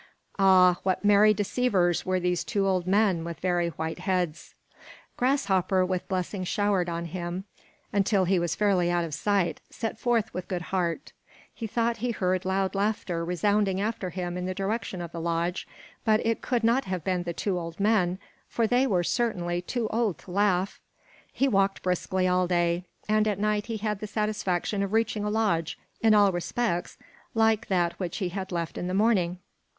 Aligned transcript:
Ah! 0.39 0.79
what 0.81 1.05
merry 1.05 1.31
deceivers 1.31 2.07
were 2.07 2.19
these 2.19 2.43
two 2.43 2.65
old 2.65 2.87
men 2.87 3.23
with 3.23 3.39
very 3.39 3.67
white 3.69 3.99
heads. 3.99 4.55
Grasshopper, 5.15 5.85
with 5.85 6.07
blessings 6.09 6.47
showered 6.47 6.89
on 6.89 7.05
him 7.05 7.43
until 7.93 8.25
he 8.25 8.39
was 8.39 8.55
fairly 8.55 8.89
out 8.89 9.03
of 9.05 9.13
sight, 9.13 9.61
set 9.69 9.99
forth 9.99 10.33
with 10.33 10.47
good 10.47 10.63
heart. 10.73 11.11
He 11.53 11.67
thought 11.67 11.97
he 11.97 12.09
heard 12.09 12.45
loud 12.45 12.73
laughter 12.73 13.23
resounding 13.23 13.79
after 13.79 14.09
him 14.09 14.37
in 14.39 14.47
the 14.47 14.55
direction 14.55 15.01
of 15.01 15.11
the 15.11 15.21
lodge; 15.21 15.67
but 16.03 16.19
it 16.25 16.41
could 16.41 16.63
not 16.63 16.85
have 16.85 17.03
been 17.03 17.21
the 17.21 17.31
two 17.31 17.59
old 17.59 17.79
men, 17.79 18.17
for 18.47 18.65
they 18.65 18.87
were, 18.87 19.03
certainly, 19.03 19.61
too 19.61 19.87
old 19.89 20.17
to 20.17 20.31
laugh. 20.31 20.79
He 21.31 21.47
walked 21.47 21.83
briskly 21.83 22.27
all 22.27 22.47
day, 22.47 22.85
and 23.07 23.27
at 23.27 23.37
night 23.37 23.67
he 23.67 23.77
had 23.77 23.99
the 23.99 24.07
satisfaction 24.07 24.81
of 24.81 24.93
reaching 24.93 25.23
a 25.23 25.29
lodge 25.29 25.77
in 26.01 26.15
all 26.15 26.31
respects 26.31 26.97
like 27.35 27.67
that 27.67 27.99
which 27.99 28.17
he 28.17 28.29
had 28.29 28.51
left 28.51 28.79
in 28.79 28.87
the 28.87 28.95
morning. 28.95 29.37